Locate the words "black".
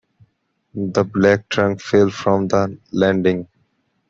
1.03-1.47